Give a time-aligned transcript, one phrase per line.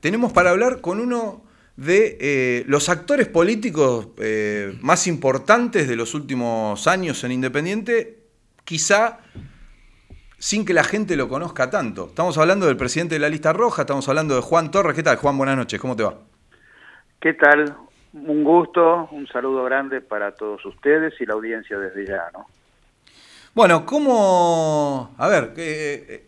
[0.00, 1.42] tenemos para hablar con uno
[1.76, 8.18] de eh, los actores políticos eh, más importantes de los últimos años en Independiente,
[8.64, 9.20] quizá
[10.38, 12.06] sin que la gente lo conozca tanto.
[12.08, 14.96] Estamos hablando del presidente de la lista roja, estamos hablando de Juan Torres.
[14.96, 15.38] ¿Qué tal, Juan?
[15.38, 16.14] Buenas noches, ¿cómo te va?
[17.20, 17.76] ¿Qué tal?
[18.12, 22.46] Un gusto, un saludo grande para todos ustedes y la audiencia desde ya, ¿no?
[23.54, 26.26] Bueno, ¿cómo, a ver, eh,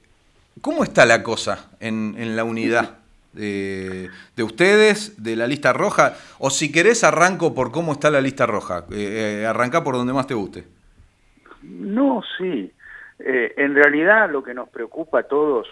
[0.60, 2.99] cómo está la cosa en, en la unidad?
[3.32, 4.10] De,
[4.42, 8.84] ustedes, de la lista roja, o si querés arranco por cómo está la lista roja,
[8.90, 10.64] eh, eh arranca por donde más te guste.
[11.62, 12.72] No, sí.
[13.18, 15.68] Eh, en realidad lo que nos preocupa a todos,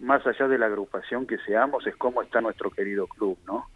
[0.00, 3.68] más allá de la agrupación que seamos, es cómo está nuestro querido club, ¿no?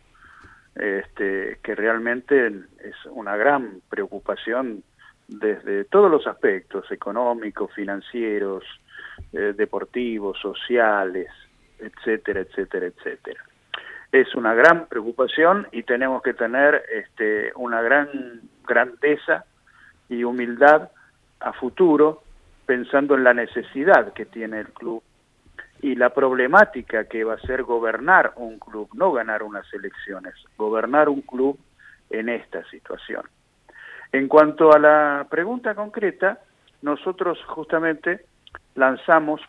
[0.76, 4.84] Este, que realmente es una gran preocupación
[5.26, 8.64] desde todos los aspectos, económicos, financieros,
[9.32, 11.28] eh, deportivos, sociales,
[11.80, 13.44] etcétera, etcétera, etcétera.
[14.12, 18.09] Es una gran preocupación y tenemos que tener este, una gran
[18.66, 19.45] grandeza
[20.09, 20.90] y humildad
[21.38, 22.22] a futuro
[22.66, 25.02] pensando en la necesidad que tiene el club
[25.82, 31.09] y la problemática que va a ser gobernar un club, no ganar unas elecciones, gobernar
[31.09, 31.59] un club
[32.10, 33.22] en esta situación.
[34.12, 36.40] En cuanto a la pregunta concreta,
[36.82, 38.24] nosotros justamente
[38.74, 39.40] lanzamos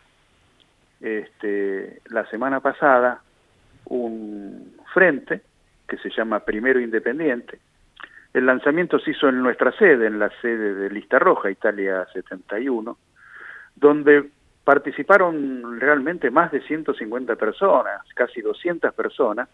[1.02, 3.20] este, la semana pasada
[3.86, 5.42] un frente
[5.88, 7.58] que se llama Primero Independiente.
[8.32, 12.96] El lanzamiento se hizo en nuestra sede, en la sede de Lista Roja, Italia 71,
[13.76, 14.30] donde
[14.64, 19.48] participaron realmente más de 150 personas, casi 200 personas,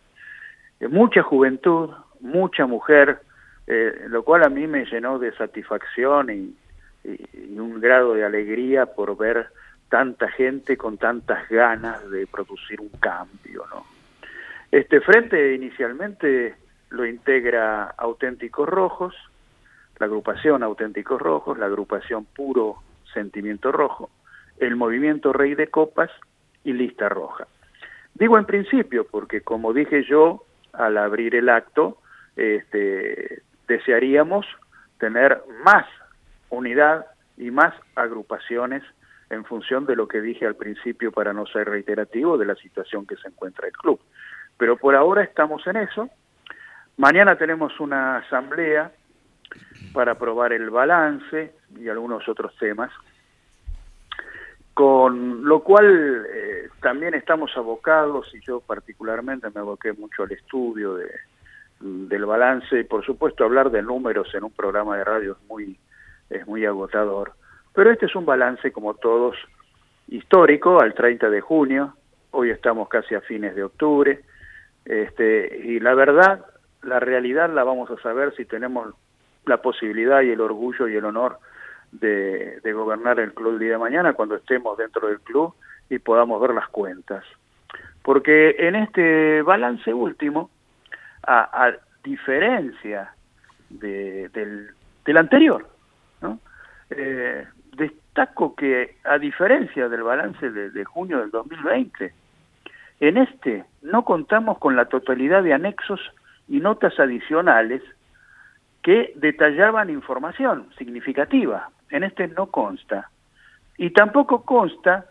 [0.78, 3.20] eh, mucha juventud, mucha mujer,
[3.66, 6.54] eh, lo cual a mí me llenó de satisfacción y
[7.58, 9.48] un grado de alegría por ver
[9.88, 13.86] tanta gente con tantas ganas de producir un cambio, ¿no?
[14.70, 16.54] Este frente inicialmente
[16.90, 19.14] lo integra Auténticos Rojos,
[19.98, 22.76] la agrupación Auténticos Rojos, la agrupación Puro
[23.14, 24.10] Sentimiento Rojo,
[24.58, 26.10] el movimiento Rey de Copas
[26.64, 27.46] y Lista Roja.
[28.14, 31.98] Digo en principio porque como dije yo al abrir el acto,
[32.36, 34.46] este, desearíamos
[34.98, 35.86] tener más
[36.50, 37.06] unidad
[37.36, 38.82] y más agrupaciones
[39.30, 43.06] en función de lo que dije al principio para no ser reiterativo de la situación
[43.06, 44.00] que se encuentra el club.
[44.56, 46.08] Pero por ahora estamos en eso.
[46.96, 48.90] Mañana tenemos una asamblea
[49.92, 52.90] para aprobar el balance y algunos otros temas,
[54.74, 60.94] con lo cual eh, también estamos abocados, y yo particularmente me aboqué mucho al estudio
[60.94, 61.08] de,
[61.80, 65.78] del balance, y por supuesto hablar de números en un programa de radio es muy,
[66.30, 67.32] es muy agotador
[67.74, 69.36] pero este es un balance, como todos,
[70.08, 71.94] histórico, al 30 de junio,
[72.30, 74.20] hoy estamos casi a fines de octubre,
[74.84, 76.44] este, y la verdad,
[76.82, 78.94] la realidad la vamos a saber si tenemos
[79.44, 81.38] la posibilidad y el orgullo y el honor
[81.92, 85.54] de, gobernar el club el día de mañana, cuando estemos dentro del club
[85.90, 87.24] y podamos ver las cuentas.
[88.02, 90.50] Porque en este balance último,
[91.26, 93.12] a, diferencia
[93.68, 94.70] del,
[95.04, 95.68] del anterior,
[96.22, 96.38] ¿no?
[96.90, 97.46] Eh,
[97.76, 102.12] destaco que, a diferencia del balance de, junio del 2020,
[103.00, 106.00] en este no contamos con la totalidad de anexos
[106.48, 107.82] y notas adicionales
[108.82, 111.70] que detallaban información significativa.
[111.90, 113.10] En este no consta.
[113.76, 115.06] Y tampoco consta,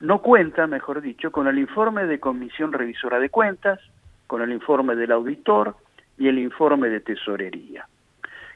[0.00, 3.80] no cuenta, mejor dicho, con el informe de Comisión Revisora de Cuentas,
[4.26, 5.76] con el informe del auditor
[6.18, 7.86] y el informe de Tesorería.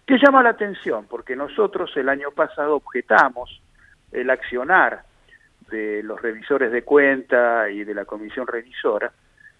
[0.07, 3.61] Que llama la atención, porque nosotros el año pasado objetamos
[4.13, 5.03] el accionar
[5.69, 9.11] de los revisores de cuenta y de la comisión revisora,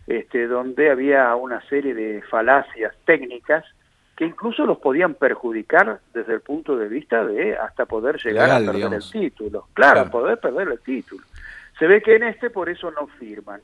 [0.07, 3.65] este, donde había una serie de falacias técnicas
[4.17, 8.59] que incluso los podían perjudicar desde el punto de vista de hasta poder llegar a
[8.59, 9.69] perder el título.
[9.75, 11.23] Claro, poder perder el título.
[11.79, 13.61] Se ve que en este por eso no firman.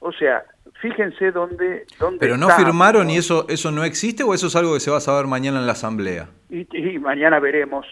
[0.00, 0.44] O sea,
[0.80, 1.86] fíjense dónde...
[1.98, 4.90] dónde Pero no firmaron y eso, eso no existe o eso es algo que se
[4.90, 6.28] va a saber mañana en la asamblea.
[6.48, 7.86] Y, y mañana veremos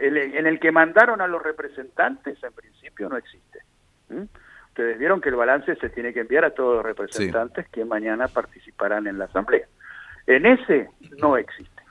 [0.00, 3.60] en el que mandaron a los representantes, en principio no existe.
[4.68, 8.28] Ustedes vieron que el balance se tiene que enviar a todos los representantes que mañana
[8.28, 9.66] participarán en la asamblea.
[10.26, 10.88] En ese
[11.18, 11.82] no existe.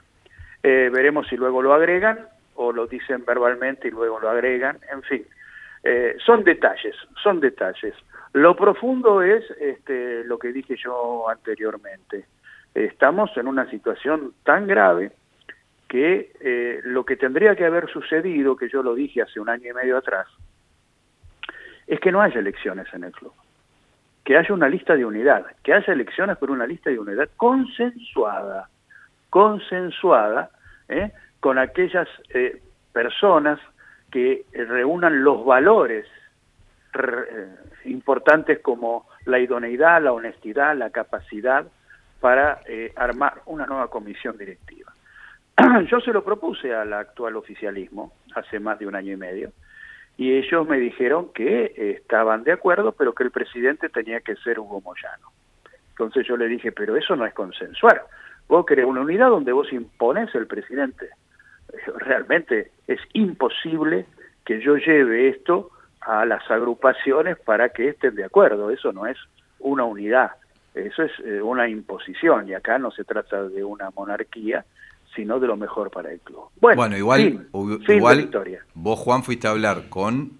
[0.62, 2.18] Eh, veremos si luego lo agregan
[2.54, 5.26] o lo dicen verbalmente y luego lo agregan, en fin.
[5.84, 7.94] Eh, son detalles, son detalles.
[8.32, 12.26] Lo profundo es este, lo que dije yo anteriormente.
[12.74, 15.12] Estamos en una situación tan grave
[15.88, 19.70] que eh, lo que tendría que haber sucedido, que yo lo dije hace un año
[19.70, 20.26] y medio atrás,
[21.86, 23.32] es que no haya elecciones en el club.
[24.24, 28.68] que haya una lista de unidad, que haya elecciones por una lista de unidad consensuada,
[29.30, 30.50] consensuada
[30.90, 31.12] ¿eh?
[31.40, 32.60] con aquellas eh,
[32.92, 33.58] personas
[34.10, 36.06] que reúnan los valores
[37.84, 41.66] importantes como la idoneidad, la honestidad, la capacidad
[42.20, 42.60] para
[42.96, 44.92] armar una nueva comisión directiva.
[45.90, 49.52] Yo se lo propuse al actual oficialismo hace más de un año y medio
[50.18, 54.58] y ellos me dijeron que estaban de acuerdo, pero que el presidente tenía que ser
[54.58, 55.28] Hugo Moyano.
[55.90, 58.02] Entonces yo le dije, pero eso no es consensuar.
[58.48, 61.08] Vos querés una unidad donde vos impones el presidente.
[61.98, 64.06] Realmente es imposible
[64.44, 65.70] que yo lleve esto
[66.08, 68.70] a las agrupaciones para que estén de acuerdo.
[68.70, 69.18] Eso no es
[69.58, 70.30] una unidad,
[70.74, 74.64] eso es eh, una imposición y acá no se trata de una monarquía,
[75.14, 76.44] sino de lo mejor para el club.
[76.60, 77.46] Bueno, igual,
[77.88, 78.30] igual
[78.72, 80.32] vos Juan fuiste a hablar con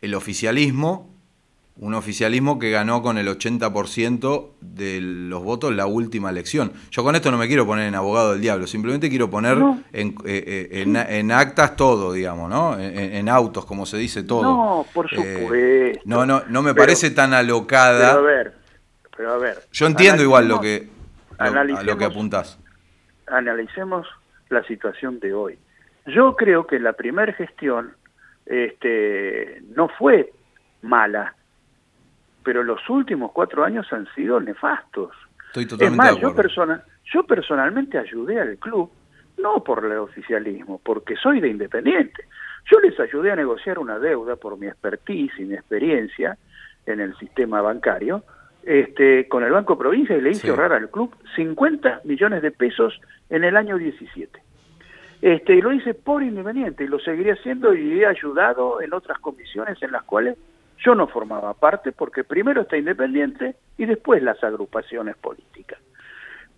[0.00, 1.10] el oficialismo
[1.78, 6.72] un oficialismo que ganó con el 80% de los votos la última elección.
[6.90, 9.58] Yo con esto no me quiero poner en abogado del diablo, simplemente quiero poner
[9.92, 12.78] eh, eh, en, actas todo, digamos, ¿no?
[12.78, 14.42] En, autos, como se dice todo.
[14.42, 16.02] No, por eh, supuesto.
[16.06, 18.14] no, no, no me parece tan alocada.
[18.14, 18.54] Pero a ver,
[19.16, 19.58] pero a ver.
[19.72, 20.88] Yo entiendo igual lo que,
[21.38, 22.58] a lo que apuntás.
[23.26, 24.06] Analicemos
[24.48, 25.58] la situación de hoy.
[26.06, 27.92] Yo creo que la primera gestión
[28.46, 30.32] este, no fue
[30.80, 31.34] mala
[32.46, 35.10] pero los últimos cuatro años han sido nefastos.
[35.48, 36.64] Estoy totalmente es más, Yo,
[37.12, 38.88] yo personalmente ayudé al club,
[39.36, 42.22] no por el oficialismo, porque soy de Independiente.
[42.70, 46.38] Yo les ayudé a negociar una deuda por mi expertise y mi experiencia
[46.86, 48.22] en el sistema bancario
[48.62, 53.00] este, con el Banco Provincia y le hice ahorrar al club 50 millones de pesos
[53.28, 54.40] en el año 17.
[55.20, 59.18] Este, y lo hice por Independiente y lo seguiré haciendo y he ayudado en otras
[59.18, 60.38] comisiones en las cuales
[60.84, 65.78] yo no formaba parte porque primero está Independiente y después las agrupaciones políticas.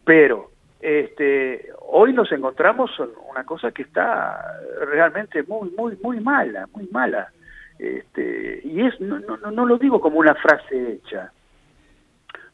[0.04, 0.50] Pero
[0.80, 6.88] este, hoy nos encontramos en una cosa que está realmente muy, muy, muy mala, muy
[6.90, 7.30] mala.
[7.78, 11.32] Este, y es, no, no, no lo digo como una frase hecha.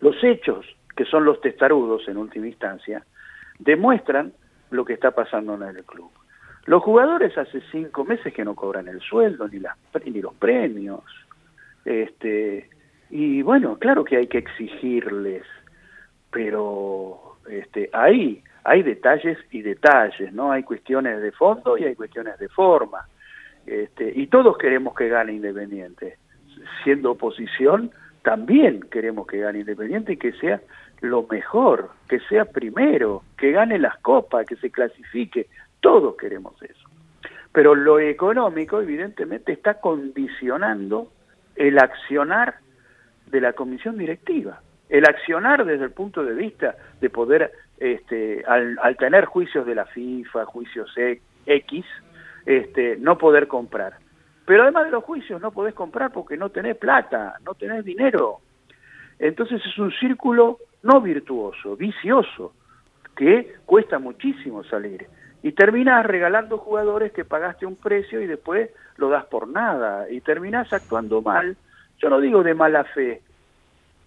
[0.00, 3.04] Los hechos, que son los testarudos en última instancia,
[3.58, 4.32] demuestran
[4.70, 6.10] lo que está pasando en el club.
[6.66, 11.02] Los jugadores hace cinco meses que no cobran el sueldo ni, las, ni los premios.
[11.84, 12.68] Este,
[13.10, 15.44] y bueno, claro que hay que exigirles,
[16.30, 20.50] pero este, ahí hay detalles y detalles, ¿no?
[20.50, 23.06] Hay cuestiones de fondo y hay cuestiones de forma.
[23.66, 26.18] Este, y todos queremos que gane Independiente.
[26.82, 27.90] Siendo oposición,
[28.22, 30.60] también queremos que gane Independiente y que sea
[31.02, 35.48] lo mejor, que sea primero, que gane las copas, que se clasifique.
[35.80, 36.88] Todos queremos eso.
[37.52, 41.12] Pero lo económico, evidentemente, está condicionando
[41.56, 42.56] el accionar
[43.26, 48.96] de la comisión directiva, el accionar desde el punto de vista de poder, este, al,
[48.96, 51.84] tener juicios de la FIFA, juicios e, X,
[52.46, 53.94] este, no poder comprar.
[54.46, 58.40] Pero además de los juicios no podés comprar porque no tenés plata, no tenés dinero.
[59.18, 62.54] Entonces es un círculo no virtuoso, vicioso,
[63.16, 65.06] que cuesta muchísimo salir.
[65.44, 70.22] Y terminás regalando jugadores que pagaste un precio y después lo das por nada y
[70.22, 71.58] terminás actuando mal,
[71.98, 73.20] yo no digo de mala fe,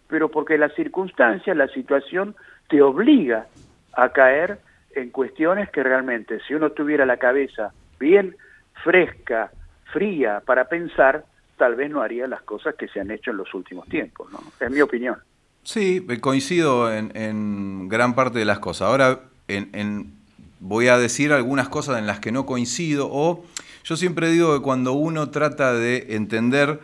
[0.08, 2.36] pero porque la circunstancia, la situación
[2.68, 3.46] te obliga
[3.94, 4.58] a caer
[4.96, 8.36] en cuestiones que realmente si uno tuviera la cabeza bien
[8.84, 9.52] fresca,
[9.94, 11.24] fría para pensar,
[11.56, 14.40] tal vez no haría las cosas que se han hecho en los últimos tiempos, ¿no?
[14.60, 15.18] Es mi opinión.
[15.62, 18.90] Sí, coincido en, gran parte de las cosas.
[18.90, 20.17] Ahora en,
[20.60, 23.46] voy a decir algunas cosas en las que no coincido o
[23.84, 26.82] yo siempre digo que cuando uno trata de entender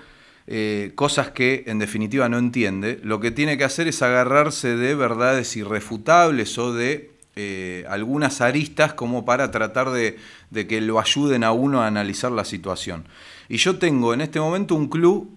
[0.47, 4.95] eh, cosas que en definitiva no entiende, lo que tiene que hacer es agarrarse de
[4.95, 10.17] verdades irrefutables o de eh, algunas aristas como para tratar de,
[10.51, 13.05] que lo ayuden a uno a analizar la situación.
[13.49, 15.29] Y yo tengo en este momento un club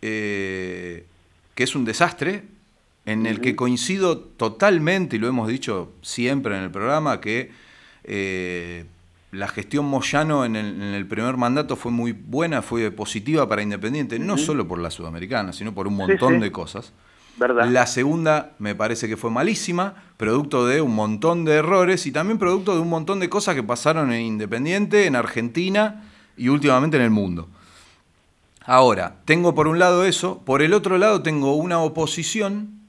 [0.00, 1.04] eh,
[1.54, 2.44] que es un desastre,
[3.04, 7.50] en el que coincido totalmente, y lo hemos dicho siempre en el programa, que
[8.04, 14.36] la gestión Moyano en el, primer mandato fue muy buena, fue positiva para Independiente, no
[14.36, 16.92] solo por la Sudamericana, sino por un montón de cosas.
[17.38, 17.66] ¿Verdad?
[17.70, 22.38] La segunda me parece que fue malísima, producto de un montón de errores y también
[22.38, 26.04] producto de un montón de cosas que pasaron en Independiente, en Argentina
[26.36, 27.48] y últimamente en el mundo.
[28.64, 32.80] Ahora, tengo por un lado eso, por el otro lado tengo una oposición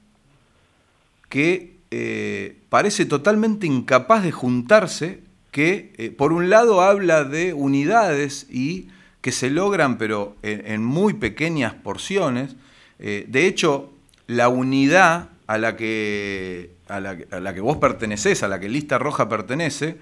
[1.28, 5.20] que eh, parece totalmente incapaz de juntarse
[5.52, 8.88] que eh, por un lado habla de unidades y
[9.20, 12.56] que se logran pero en, muy pequeñas porciones.
[12.98, 13.92] Eh, de hecho,
[14.26, 19.28] la unidad a la que, a la, que vos perteneces, a la que Lista Roja
[19.28, 19.96] pertenece,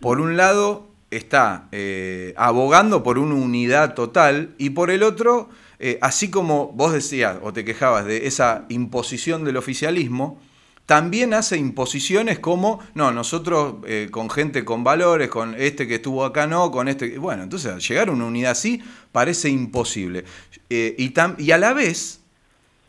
[0.00, 1.68] por un lado está
[2.36, 5.50] abogando por una unidad total y por el otro,
[6.00, 10.40] así como vos decías o te quejabas de esa imposición del oficialismo,
[10.86, 16.24] también hace imposiciones como, no, nosotros eh, con gente con valores, con este que estuvo
[16.24, 17.18] acá no, con este...
[17.18, 18.80] Bueno, entonces llegar a una unidad así
[19.12, 20.24] parece imposible.
[20.70, 22.20] y, y a la vez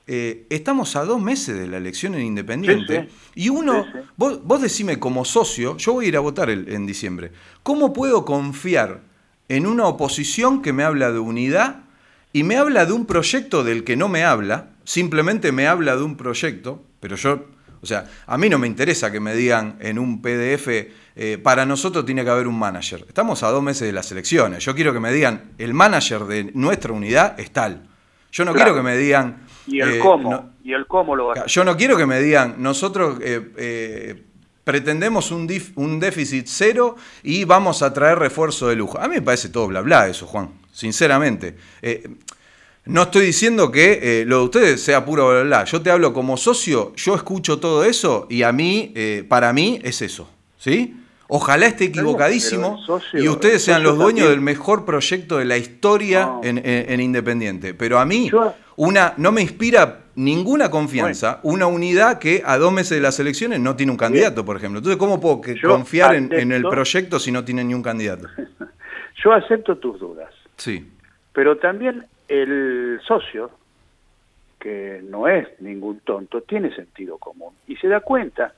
[0.10, 3.86] eh, estamos a dos meses de la elección en Independiente y uno,
[4.16, 8.24] Vos, vos, decime como socio, yo voy a ir a votar en diciembre, ¿cómo puedo
[8.24, 9.01] confiar
[9.50, 11.82] en una oposición que me habla de unidad
[12.32, 16.04] y me habla de un proyecto del que no me habla, simplemente me habla de
[16.04, 17.46] un proyecto, pero yo,
[17.81, 20.67] o sea, a mí no me interesa que me digan en un PDF,
[21.15, 23.05] eh, para nosotros tiene que haber un manager.
[23.07, 26.51] Estamos a dos meses de las elecciones, yo quiero que me digan, el manager de
[26.53, 27.88] nuestra unidad es tal.
[28.31, 31.63] Yo no quiero que me digan y el eh, cómo, y el cómo lo Yo
[31.63, 34.24] no quiero que me digan, nosotros eh,
[34.63, 39.00] pretendemos un, un déficit cero y vamos a traer refuerzo de lujo.
[39.00, 41.55] A mí me parece todo bla bla eso, Juan, sinceramente.
[42.88, 45.63] No estoy diciendo que lo de ustedes sea puro bla bla.
[45.65, 48.94] Yo te hablo como socio, yo escucho todo eso y a mí,
[49.27, 50.29] para mí, es eso.
[50.58, 50.96] ¿Sí?
[51.29, 52.79] Ojalá esté equivocadísimo
[53.13, 57.74] y ustedes sean los dueños del mejor proyecto de la historia en, Independiente.
[57.74, 58.32] Pero a mí
[58.77, 63.60] una, no me inspira ninguna confianza una unidad que a dos meses de las elecciones
[63.60, 64.79] no tiene un candidato, por ejemplo.
[64.79, 68.27] Entonces, ¿cómo puedo confiar en, el proyecto si no tiene ni un candidato?
[69.24, 70.34] Yo acepto tus dudas.
[70.56, 70.89] Sí.
[71.34, 73.51] Pero también el socio,
[74.60, 78.53] que no es ningún tonto, tiene sentido común y se da cuenta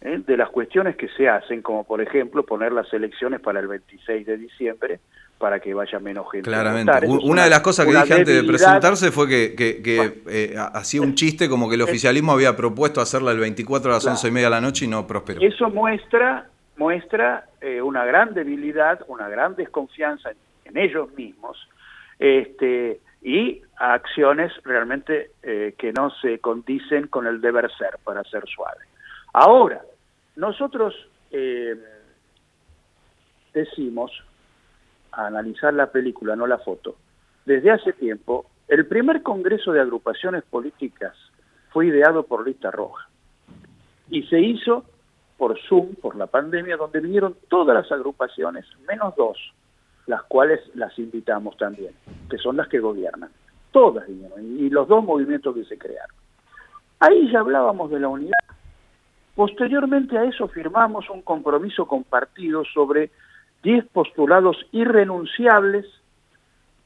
[0.00, 0.22] ¿eh?
[0.26, 4.26] de las cuestiones que se hacen, como por ejemplo poner las elecciones para el 26
[4.26, 5.00] de diciembre
[5.42, 6.48] para que vaya menos gente.
[6.48, 6.92] Claramente.
[7.08, 9.82] una, de las cosas que dije antes de presentarse fue que,
[10.28, 14.06] eh, hacía un chiste como que el oficialismo había propuesto hacerla el 24 a las
[14.06, 15.40] 11 y media de la noche y no prosperó.
[15.40, 20.30] Eso muestra, muestra eh, una gran debilidad, una gran desconfianza
[20.64, 21.58] en, ellos mismos
[22.22, 28.80] este, y acciones realmente que no se condicen con el deber ser, para ser suave.
[29.32, 29.82] Ahora,
[30.36, 30.94] nosotros
[31.30, 31.76] eh,
[33.52, 34.12] decimos,
[35.10, 36.96] a analizar la película, no la foto,
[37.44, 41.14] desde hace tiempo, el primer Congreso de Agrupaciones Políticas
[41.70, 43.08] fue ideado por Lista Roja.
[44.08, 44.84] Y se hizo
[45.36, 49.38] por Zoom, por la pandemia, donde vinieron todas las agrupaciones, menos dos,
[50.06, 51.92] las cuales las invitamos también,
[52.28, 53.30] que son las que gobiernan.
[53.70, 56.16] Todas vinieron, y los dos movimientos que se crearon.
[57.00, 58.32] Ahí ya hablábamos de la unidad
[59.34, 63.10] Posteriormente a eso firmamos un compromiso compartido sobre
[63.62, 65.86] 10 postulados irrenunciables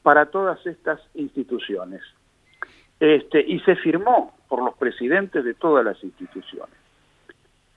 [0.01, 2.01] para todas estas instituciones.
[2.99, 6.75] Este, y se firmó por los presidentes de todas las instituciones.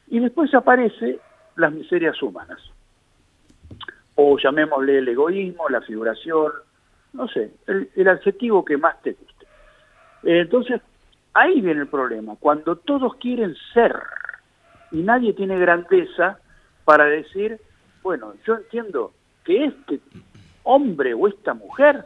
[0.07, 1.19] Y después aparece
[1.57, 2.61] las miserias humanas,
[4.23, 6.53] o llamémosle el egoísmo, la figuración,
[7.15, 9.47] no sé, el, adjetivo que más te guste.
[10.23, 10.83] Entonces,
[11.33, 13.97] ahí viene el problema, cuando todos quieren ser
[14.93, 16.39] y nadie tiene grandeza
[16.85, 17.59] para decir,
[18.03, 19.13] bueno, yo entiendo
[19.43, 20.01] que este
[20.65, 22.05] hombre o esta mujer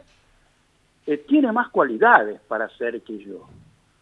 [1.05, 3.49] eh, tiene más cualidades para ser que yo.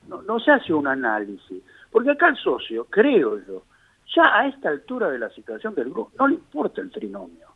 [0.07, 3.63] No, no se hace un análisis, porque acá el socio, creo yo,
[4.15, 7.52] ya a esta altura de la situación del grupo, no le importa el trinomio.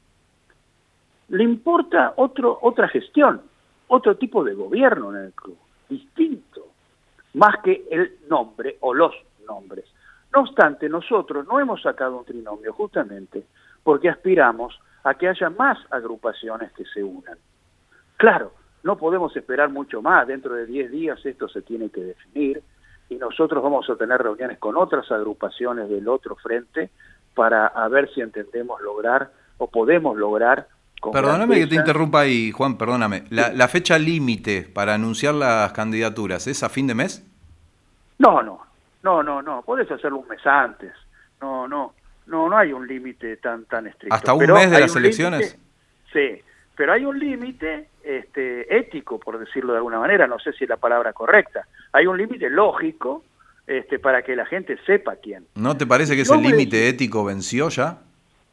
[1.29, 3.41] Le importa otro, otra gestión,
[3.88, 5.57] otro tipo de gobierno en el club,
[5.89, 6.67] distinto,
[7.34, 9.13] más que el nombre o los
[9.46, 9.86] nombres.
[10.34, 13.46] No obstante, nosotros no hemos sacado un trinomio justamente
[13.84, 17.38] porque aspiramos a que haya más agrupaciones que se unan.
[18.17, 18.51] Claro,
[18.84, 22.62] no podemos esperar mucho más, dentro de 10 días esto se tiene que definir
[23.10, 26.89] y nosotros vamos a tener reuniones con otras agrupaciones del otro frente
[27.34, 30.67] para ver si entendemos lograr o podemos lograr
[31.12, 33.24] Perdóname que te interrumpa ahí, Juan, perdóname.
[33.30, 37.25] La, la fecha límite para anunciar las candidaturas es a fin de mes?
[38.20, 38.66] No, no,
[39.04, 40.92] no, no, no, podés hacerlo un mes antes.
[41.39, 41.94] No, no,
[42.25, 44.16] no, no hay un límite tan tan estricto.
[44.16, 45.58] ¿Hasta un mes de las elecciones?
[46.12, 46.42] sí,
[46.75, 50.70] pero hay un límite este, ético, por decirlo de alguna manera, no sé si es
[50.70, 51.68] la palabra correcta.
[51.92, 53.24] Hay un límite lógico
[53.66, 55.46] este, para que la gente sepa quién.
[55.56, 58.00] ¿No te parece que ese límite ético venció ya?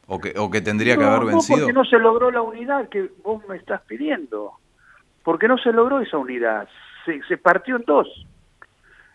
[0.07, 1.57] ¿O que, o que tendría que haber vencido?
[1.57, 4.53] No, porque no se logró la unidad que vos me estás pidiendo.
[5.23, 6.69] Porque no se logró esa unidad.
[7.05, 8.07] Se, se partió en dos.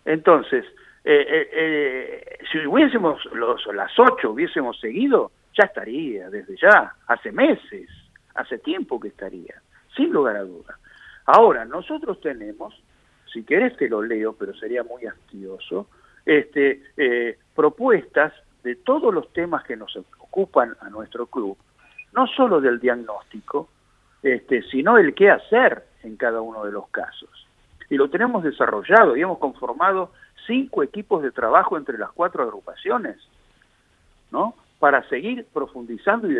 [0.04, 0.64] Entonces,
[1.04, 7.30] eh, eh, eh, si hubiésemos los, las ocho hubiésemos seguido, ya estaría, desde ya, hace
[7.32, 7.88] meses,
[8.34, 9.54] hace tiempo que estaría,
[9.96, 10.78] sin lugar a duda.
[11.26, 12.74] Ahora, nosotros tenemos
[13.32, 15.88] si querés te lo leo, pero sería muy hastioso,
[16.26, 18.32] este, eh, propuestas
[18.62, 19.94] de todos los temas que nos
[20.30, 21.56] ocupan a nuestro club,
[22.12, 23.68] no solo del diagnóstico,
[24.22, 27.28] este, sino el qué hacer en cada uno de los casos.
[27.88, 30.12] Y lo tenemos desarrollado y hemos conformado
[30.46, 33.16] cinco equipos de trabajo entre las cuatro agrupaciones,
[34.30, 34.54] ¿no?
[34.78, 36.36] Para seguir profundizando y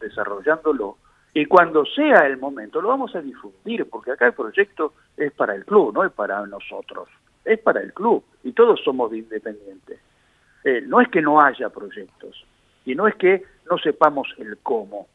[0.00, 0.96] desarrollándolo.
[1.34, 5.54] Y cuando sea el momento, lo vamos a difundir, porque acá el proyecto es para
[5.54, 7.08] el club, no es para nosotros,
[7.44, 10.00] es para el club, y todos somos independientes.
[10.64, 12.44] Eh, no es que no haya proyectos,
[12.86, 15.08] y no es que no sepamos el cómo.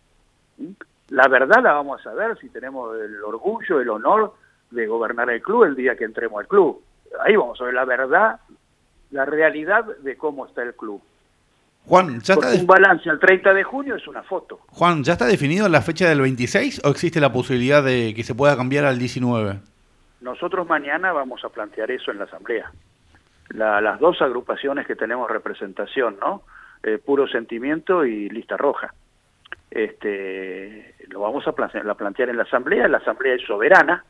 [1.10, 4.36] La verdad la vamos a saber si tenemos el orgullo, el honor
[4.70, 6.82] de gobernar el club el día que entremos al club.
[7.26, 8.40] Ahí vamos a ver la verdad,
[9.10, 11.02] la realidad de cómo está el club.
[11.86, 14.60] Juan, ¿ya está un balance al 30 de junio es una foto.
[14.68, 18.36] Juan, ¿ya está definido la fecha del 26 o existe la posibilidad de que se
[18.36, 19.60] pueda cambiar al 19?
[20.22, 22.72] Nosotros mañana vamos a plantear eso en la asamblea.
[23.50, 26.44] las dos agrupaciones que tenemos representación, ¿no?
[26.84, 28.94] Eh, puro sentimiento y lista roja.
[29.70, 32.88] Este, lo vamos a plantear, plantear en la asamblea.
[32.88, 34.04] La asamblea es soberana.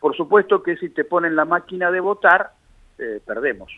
[0.00, 2.50] Por supuesto que si te ponen la máquina de votar,
[2.98, 3.72] eh, perdemos.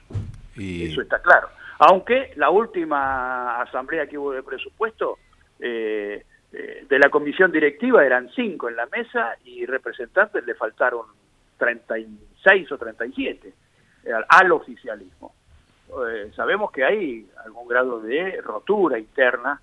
[0.56, 1.48] Eso está claro.
[1.78, 5.18] Aunque la última asamblea que hubo de presupuesto
[5.58, 11.06] eh, eh, de la comisión directiva eran cinco en la mesa y representantes le faltaron
[11.58, 13.52] 36 o 37
[14.14, 15.34] al, al oficialismo.
[16.08, 19.60] Eh, sabemos que hay algún grado de rotura interna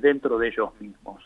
[0.00, 1.20] dentro de ellos mismos.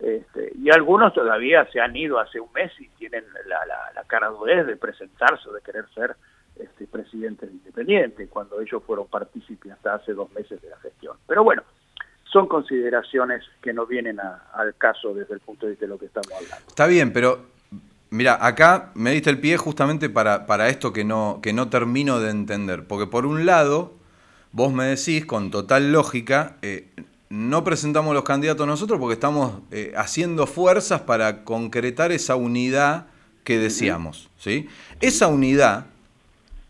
[0.00, 4.04] Este, y algunos todavía se han ido hace un mes y tienen la, la, la
[4.04, 4.30] cara
[4.64, 6.16] de presentarse o de querer ser
[6.56, 11.16] este, presidente Independiente, cuando ellos fueron partícipes hasta hace dos meses de la gestión.
[11.26, 11.62] Pero bueno,
[12.24, 16.06] son consideraciones que no vienen al caso desde el punto de vista de lo que
[16.06, 16.66] estamos hablando.
[16.68, 17.46] Está bien, pero
[18.10, 22.20] mira, acá me diste el pie justamente para, para esto que no, que no termino
[22.20, 23.94] de entender, porque por un lado,
[24.52, 26.88] vos me decís con total lógica, eh,
[27.28, 33.06] no presentamos los candidatos nosotros porque estamos eh, haciendo fuerzas para concretar esa unidad
[33.44, 34.28] que decíamos.
[34.36, 34.68] ¿sí?
[35.00, 35.86] Esa unidad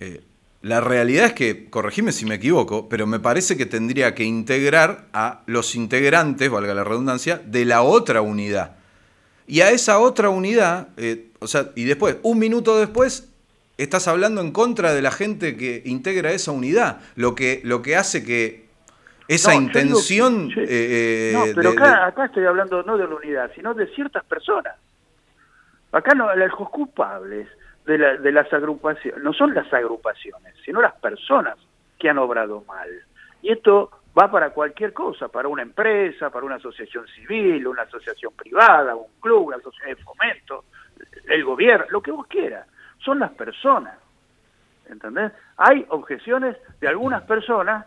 [0.00, 0.22] eh,
[0.62, 5.06] la realidad es que, corregime si me equivoco, pero me parece que tendría que integrar
[5.12, 8.76] a los integrantes, valga la redundancia, de la otra unidad.
[9.50, 13.32] Y a esa otra unidad, eh, o sea, y después, un minuto después,
[13.78, 17.96] estás hablando en contra de la gente que integra esa unidad, lo que, lo que
[17.96, 18.68] hace que
[19.26, 20.50] esa intención...
[20.56, 24.76] Eh, no, pero acá, acá estoy hablando no de la unidad, sino de ciertas personas.
[25.90, 27.48] Acá no, los culpables
[27.86, 27.98] de,
[28.30, 31.56] las agrupaciones, no son las agrupaciones, sino las personas
[31.98, 32.88] que han obrado mal.
[33.42, 38.32] Y esto va para cualquier cosa, para una empresa, para una asociación civil, una asociación
[38.34, 40.64] privada, un club, una asociación de fomento,
[41.28, 42.66] el gobierno, lo que vos quieras.
[42.98, 43.98] Son las personas.
[44.88, 45.32] ¿Entendés?
[45.56, 47.86] Hay objeciones de algunas personas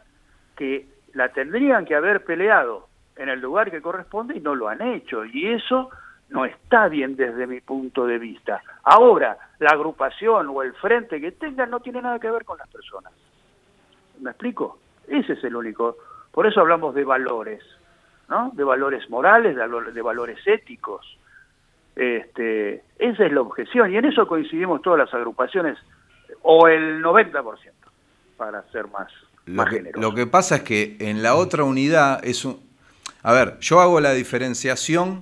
[0.55, 4.81] que la tendrían que haber peleado en el lugar que corresponde y no lo han
[4.81, 5.25] hecho.
[5.25, 5.89] Y eso
[6.29, 8.63] no está bien desde mi punto de vista.
[8.83, 12.69] Ahora, la agrupación o el frente que tengan no tiene nada que ver con las
[12.69, 13.13] personas.
[14.19, 14.79] ¿Me explico?
[15.07, 15.97] Ese es el único.
[16.33, 17.63] Por eso hablamos de valores,
[18.27, 18.51] ¿no?
[18.55, 21.05] De valores morales, de, valores éticos.
[21.95, 25.77] Este, esa es la objeción y en eso coincidimos todas las agrupaciones,
[26.41, 27.53] o el 90%,
[28.35, 29.11] para ser más,
[29.45, 32.59] lo que, Lo que pasa es que en la otra unidad es un...
[33.21, 35.21] A ver, yo hago la diferenciación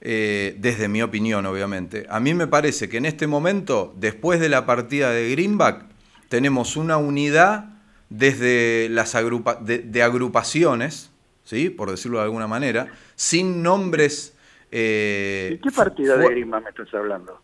[0.00, 2.06] eh, desde mi opinión, obviamente.
[2.08, 5.84] A mí me parece que en este momento, después de la partida de Greenback,
[6.30, 7.79] tenemos una unidad
[8.10, 9.16] desde las
[9.60, 11.10] de, agrupaciones,
[11.44, 11.70] ¿sí?
[11.70, 14.36] por decirlo de alguna manera, sin nombres...
[14.70, 17.40] Eh, ¿De qué partida de Greenback me estás hablando?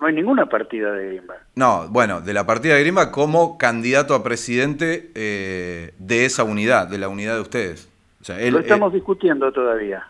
[0.00, 1.40] No hay ninguna partida de Greenback.
[1.56, 6.86] No, bueno, de la partida de Greenback como candidato a presidente eh, de esa unidad,
[6.86, 7.88] de la unidad de ustedes.
[8.28, 10.06] Lo estamos discutiendo todavía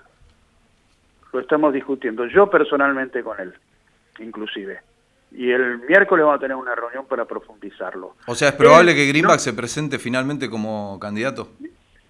[1.32, 3.52] lo estamos discutiendo, yo personalmente con él,
[4.18, 4.80] inclusive.
[5.30, 8.14] Y el miércoles vamos a tener una reunión para profundizarlo.
[8.26, 11.50] O sea, ¿es probable que Greenback se presente finalmente como candidato?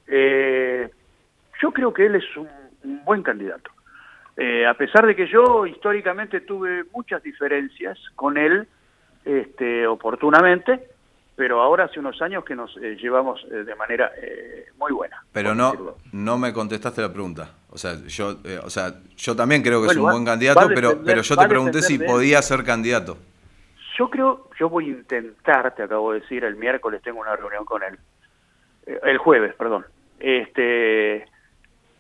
[0.07, 0.89] Eh,
[1.61, 2.49] yo creo que él es un,
[3.05, 3.71] buen candidato.
[4.37, 8.69] Eh, a pesar de que yo históricamente tuve muchas diferencias con él,
[9.25, 10.89] este, oportunamente,
[11.39, 15.23] pero ahora hace unos años que nos eh, llevamos eh, de manera eh, muy buena.
[15.33, 17.55] Pero no, no me contestaste la pregunta.
[17.71, 21.23] O sea, yo, o sea, yo también creo que es un buen candidato, pero, pero
[21.23, 23.19] yo te pregunté si podía ser candidato.
[23.97, 27.65] Yo creo, yo voy a intentar, te acabo de decir, el miércoles tengo una reunión
[27.65, 27.97] con él,
[29.05, 29.87] el jueves, perdón,
[30.19, 31.25] este,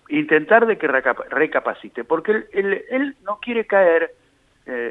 [0.08, 4.10] intentar de que recapacite, porque él, él, él no quiere caer,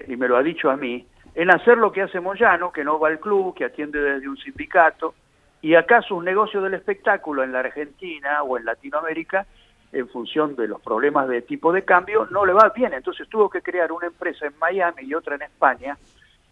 [0.08, 1.06] y me lo ha dicho a mí,
[1.38, 4.38] en hacer lo que hace Moyano, que no va al club, que atiende desde un
[4.38, 5.14] sindicato,
[5.62, 9.46] y acaso un negocio del espectáculo en la Argentina o en Latinoamérica,
[9.92, 12.92] en función de los problemas de tipo de cambio, no le va bien.
[12.94, 15.96] Entonces tuvo que crear una empresa en Miami y otra en España,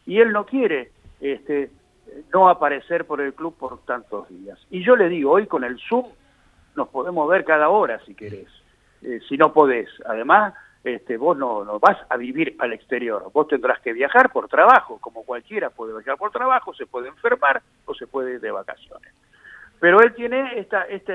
[0.06, 1.72] y él no quiere este,
[2.32, 4.60] no aparecer por el club por tantos días.
[4.70, 6.06] Y yo le digo, hoy con el Zoom
[6.76, 8.50] nos podemos ver cada hora si querés,
[9.02, 9.90] eh, si no podés.
[10.06, 10.54] Además,
[10.86, 15.00] este, vos no, no vas a vivir al exterior, vos tendrás que viajar por trabajo,
[15.00, 19.14] como cualquiera puede viajar por trabajo, se puede enfermar o se puede ir de vacaciones.
[19.80, 21.14] Pero él tiene esta, esta,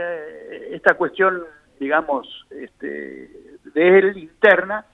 [0.70, 1.44] esta cuestión,
[1.78, 3.30] digamos, este,
[3.74, 4.84] de él interna,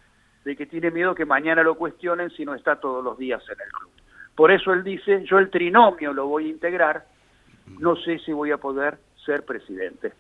[0.45, 3.61] de que tiene miedo que mañana lo cuestionen si no está todos los días en
[3.61, 3.91] el club.
[4.37, 7.07] Por eso él dice, yo el trinomio lo voy a integrar,
[7.81, 10.13] no sé si voy a poder ser presidente.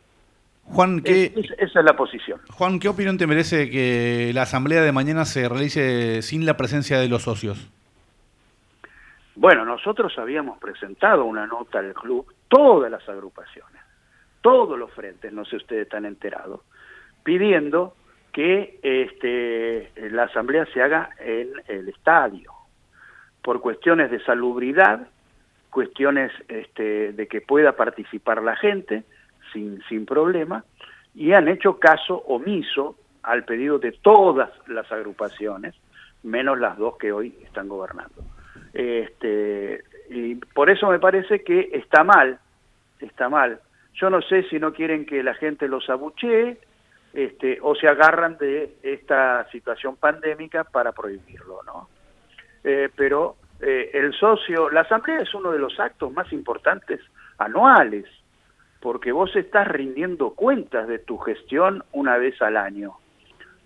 [0.76, 2.38] Juan, ¿qué, esa es la posición.
[2.52, 6.98] Juan, ¿qué opinión te merece que la asamblea de mañana se realice sin la presencia
[7.00, 7.70] de los socios?
[9.36, 13.80] Bueno, nosotros habíamos presentado una nota al club, todas las agrupaciones,
[14.42, 16.60] todos los frentes, no sé si ustedes están enterados,
[17.24, 17.94] pidiendo
[18.30, 22.52] que este, la asamblea se haga en el estadio,
[23.40, 25.08] por cuestiones de salubridad,
[25.70, 29.04] cuestiones este, de que pueda participar la gente
[29.88, 30.64] sin, problema,
[31.14, 35.74] y han hecho caso omiso al pedido de todas las agrupaciones,
[36.22, 38.22] menos las dos que hoy están gobernando.
[38.72, 42.38] Este, y por eso me parece que está mal,
[43.00, 43.60] está mal.
[43.94, 46.58] Yo no sé si no quieren que la gente los abuchee,
[47.14, 51.88] este, o se agarran de esta situación pandémica para prohibirlo, ¿no?
[52.62, 57.00] Eh, pero eh, el socio, la asamblea es uno de los actos más importantes
[57.38, 58.04] anuales,
[58.80, 62.96] porque vos estás rindiendo cuentas de tu gestión una vez al año,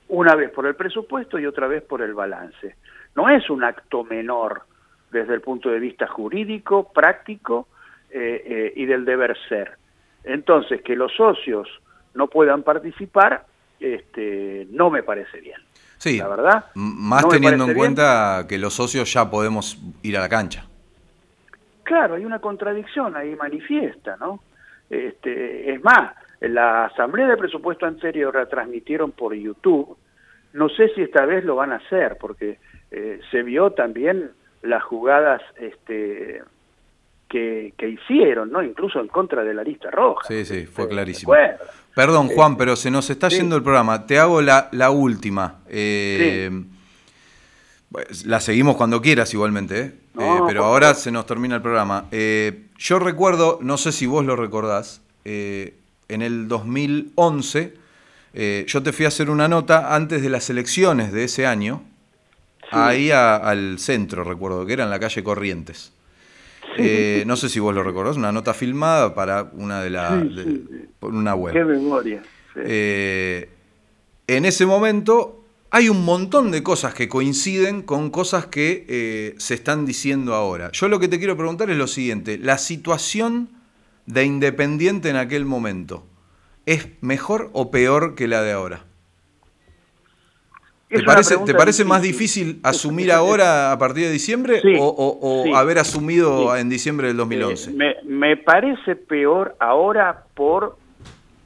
[0.09, 2.77] una vez por el presupuesto y otra vez por el balance.
[3.15, 4.63] No es un acto menor
[5.11, 7.69] desde el punto de vista jurídico, práctico
[8.11, 9.77] eh, y del deber ser.
[10.25, 11.69] Entonces, que los socios
[12.15, 13.47] no puedan participar,
[13.79, 15.61] este, no me parece bien.
[15.99, 16.65] Sí, la verdad.
[16.75, 20.65] Más teniendo en cuenta que los socios ya podemos ir a la cancha.
[21.83, 24.41] Claro, hay una contradicción ahí manifiesta, ¿no?
[24.91, 29.97] Este, es más, la asamblea de presupuesto anterior la transmitieron por YouTube.
[30.53, 32.59] No sé si esta vez lo van a hacer, porque
[32.91, 36.43] eh, se vio también las jugadas este,
[37.29, 38.63] que, hicieron, ¿no?
[38.63, 40.27] Incluso en contra de la lista roja.
[40.27, 41.33] Sí, sí, fue clarísimo.
[41.95, 44.07] Perdón, Juan, pero se nos está yendo el programa.
[44.07, 45.61] Te hago la, la última.
[45.69, 46.51] Eh,
[48.25, 49.93] la seguimos cuando quieras igualmente, ¿eh?
[50.19, 52.07] eh pero ahora se nos termina el programa.
[52.13, 57.75] Eh, yo recuerdo, no sé si vos lo recordás, en el 2011
[58.67, 61.83] yo te fui a hacer una nota antes de las elecciones de ese año,
[62.71, 65.93] ahí al centro, recuerdo, que era en la calle Corrientes.
[67.27, 70.25] No sé si vos lo recordás, una nota filmada para una de las
[71.01, 71.53] por una web.
[71.53, 72.23] Qué memoria.
[72.55, 75.40] En ese momento
[75.71, 80.71] hay un montón de cosas que coinciden con cosas que eh, se están diciendo ahora.
[80.73, 83.51] Yo lo que te quiero preguntar es lo siguiente, la situación
[84.07, 86.05] de Independiente en aquel momento,
[86.67, 88.85] ¿es mejor o peor que la de ahora?
[90.89, 96.57] ¿Te parece, ¿Te parece más difícil asumir ahora a partir de diciembre o, haber asumido
[96.57, 97.71] en diciembre del 2011?
[97.75, 100.80] me, me, parece peor ahora por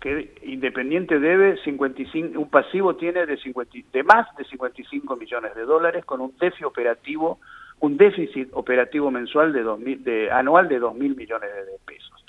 [0.04, 5.62] que Independiente debe 55, un pasivo tiene de, 50, de más de 55 millones de
[5.62, 7.38] dólares con un déficit operativo,
[7.80, 12.22] un déficit operativo mensual de, 2000, de anual de 2 mil millones de pesos.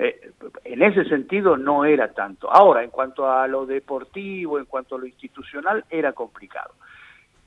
[0.00, 0.32] Eh,
[0.64, 2.50] en ese sentido no era tanto.
[2.50, 6.74] Ahora, en cuanto a lo deportivo, en cuanto a lo institucional, era complicado.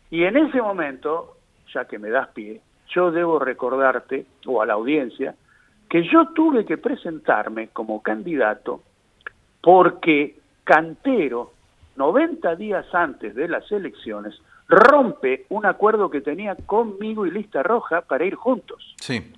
[0.10, 1.36] Y en ese momento,
[1.74, 5.36] ya que me das pie, yo debo recordarte, o a la audiencia,
[5.90, 8.82] que yo tuve que presentarme como candidato
[9.64, 11.54] porque Cantero,
[11.96, 14.36] 90 días antes de las elecciones,
[14.68, 18.94] rompe un acuerdo que tenía conmigo y Lista Roja para ir juntos.
[19.00, 19.34] Sí.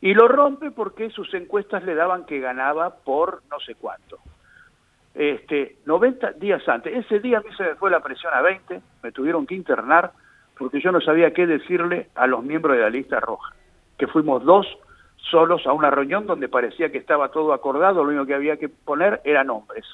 [0.00, 4.18] Y lo rompe porque sus encuestas le daban que ganaba por no sé cuánto.
[5.14, 6.96] Este, 90 días antes.
[6.96, 10.12] Ese día a mí se me fue la presión a 20, me tuvieron que internar
[10.58, 13.54] porque yo no sabía qué decirle a los miembros de la lista roja,
[13.96, 14.66] que fuimos dos
[15.30, 18.68] solos a una reunión donde parecía que estaba todo acordado, lo único que había que
[18.68, 19.84] poner eran nombres.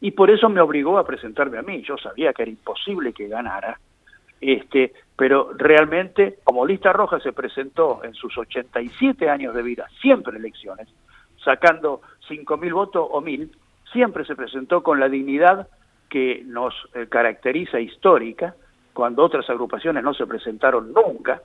[0.00, 3.28] Y por eso me obligó a presentarme a mí, yo sabía que era imposible que
[3.28, 3.78] ganara,
[4.40, 10.36] este, pero realmente como lista roja se presentó en sus 87 años de vida, siempre
[10.36, 10.88] elecciones,
[11.42, 13.50] sacando 5.000 votos o 1.000,
[13.92, 15.68] siempre se presentó con la dignidad
[16.10, 18.54] que nos eh, caracteriza histórica,
[18.92, 21.42] cuando otras agrupaciones no se presentaron nunca,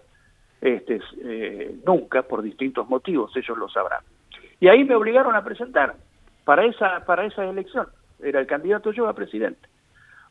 [0.61, 4.01] este, eh, nunca por distintos motivos, ellos lo sabrán.
[4.59, 5.95] Y ahí me obligaron a presentar
[6.43, 7.87] para esa, para esa elección.
[8.21, 9.67] Era el candidato yo a presidente.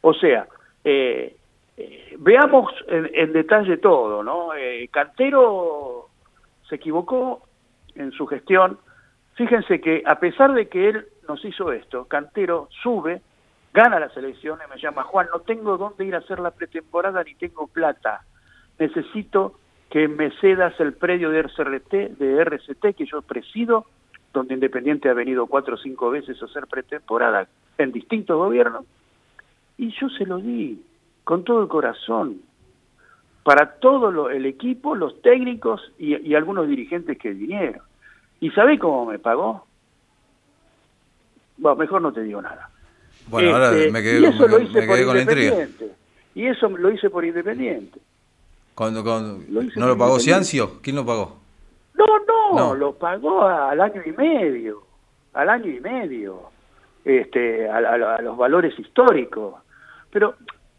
[0.03, 0.47] O sea,
[0.85, 1.35] eh,
[1.77, 4.51] eh, veamos en, detalle todo, ¿no?
[4.91, 6.09] Cantero
[6.69, 7.43] se equivocó
[7.95, 8.79] en su gestión.
[9.35, 13.23] Fíjense que a pesar de que él nos hizo esto, Cantero sube,
[13.73, 17.35] gana las elecciones, me llama Juan, no tengo dónde ir a hacer la pretemporada ni
[17.35, 18.23] tengo plata.
[18.79, 19.55] Necesito
[19.91, 23.87] que me cedas el predio de RCT, de RCT que yo presido,
[24.33, 27.49] donde Independiente ha venido cuatro o cinco veces a hacer pretemporada
[27.79, 28.85] en distintos gobiernos,
[29.79, 30.83] y yo se lo di
[31.25, 32.41] con todo el corazón,
[33.43, 37.81] para todo el equipo, los técnicos y, algunos dirigentes que vinieron.
[38.41, 39.67] ¿Y sabés cómo me pagó?
[41.57, 42.69] Bueno, mejor no te digo nada.
[43.29, 45.67] Bueno, ahora este, me quedé, con, la intriga.
[46.35, 48.01] Y eso lo hice por Independiente.
[48.79, 49.03] Cuando,
[49.75, 50.81] ¿No lo pagó Ciancio?
[50.81, 51.37] ¿Quién lo pagó?
[51.95, 54.85] No, no, lo pagó al año y medio,
[55.33, 56.43] al año y medio,
[57.05, 59.57] este, a, los valores históricos.
[60.13, 60.37] Pero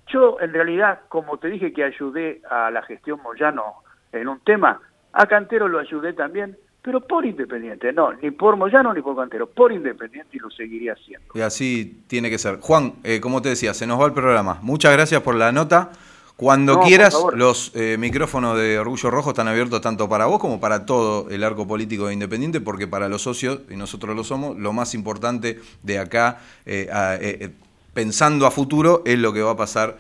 [0.07, 3.83] yo, en realidad, como te dije que ayudé a la gestión Moyano
[4.13, 4.79] en un tema,
[5.11, 9.49] a Cantero lo ayudé también, pero por Independiente, no, ni por Moyano ni por Cantero,
[9.49, 11.33] por Independiente y lo seguiría haciendo.
[11.33, 12.61] Y así tiene que ser.
[12.61, 14.59] Juan, eh, como te decía, se nos va el programa.
[14.61, 15.91] Muchas gracias por la nota.
[16.39, 20.85] Cuando quieras, los eh, micrófonos de Orgullo Rojo están abiertos tanto para vos como para
[20.85, 24.71] todo el arco político de Independiente, porque para los socios, y nosotros lo somos, lo
[24.71, 26.87] más importante de acá, eh,
[27.19, 27.49] eh,
[27.93, 29.97] pensando a futuro, es lo que va a pasar,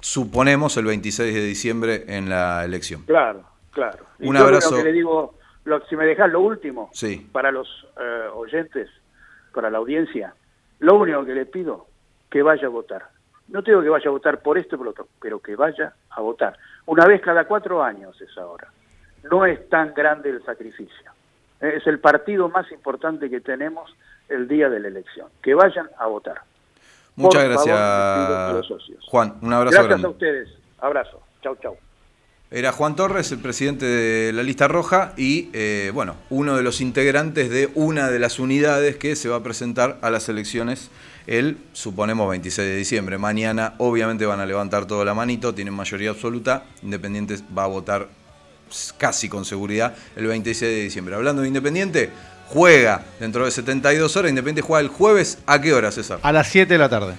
[0.00, 3.02] suponemos, el 26 de diciembre en la elección.
[3.02, 4.06] Claro, claro.
[4.20, 4.82] Un abrazo.
[4.82, 5.34] le digo,
[5.90, 7.28] si me dejas lo último, sí.
[7.32, 7.68] para los
[8.34, 8.88] oyentes,
[9.52, 10.32] para la audiencia,
[10.78, 11.86] lo único que le pido,
[12.30, 13.15] que vaya a votar
[13.48, 16.20] no tengo que vaya a votar por esto o por otro, pero que vaya a
[16.20, 16.58] votar.
[16.86, 18.68] Una vez cada cuatro años es ahora.
[19.30, 21.12] No es tan grande el sacrificio.
[21.60, 23.94] Es el partido más importante que tenemos
[24.28, 25.28] el día de la elección.
[25.42, 26.42] Que vayan a votar.
[27.16, 27.78] Muchas gracias,
[29.08, 29.34] Juan.
[29.40, 30.48] Un abrazo Gracias a ustedes.
[30.78, 31.22] Abrazo.
[31.42, 31.76] Chau, chau.
[32.50, 36.80] Era Juan Torres, el presidente de la lista roja y, eh, bueno, uno de los
[36.80, 40.90] integrantes de una de las unidades que se va a presentar a las elecciones
[41.26, 43.18] el, suponemos, 26 de diciembre.
[43.18, 46.64] Mañana, obviamente, van a levantar toda la manito, tienen mayoría absoluta.
[46.82, 48.08] Independiente va a votar
[48.98, 51.14] casi con seguridad el 26 de diciembre.
[51.14, 52.10] Hablando de Independiente,
[52.48, 54.30] juega dentro de 72 horas.
[54.30, 55.38] Independiente juega el jueves.
[55.46, 56.20] ¿A qué hora, César?
[56.22, 57.16] A las 7 de la tarde.